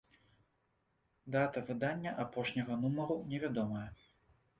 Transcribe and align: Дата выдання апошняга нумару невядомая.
Дата 1.35 1.61
выдання 1.67 2.13
апошняга 2.23 2.79
нумару 2.87 3.19
невядомая. 3.35 3.83